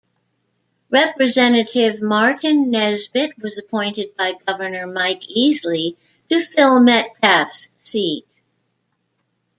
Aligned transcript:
Representative 0.89 2.01
Martin 2.01 2.71
Nesbitt 2.71 3.37
was 3.37 3.59
appointed 3.59 4.15
by 4.17 4.33
Governor 4.47 4.87
Mike 4.87 5.21
Easley 5.21 5.95
to 6.29 6.43
fill 6.43 6.81
Metcalf's 6.81 7.67
seat. 7.83 8.25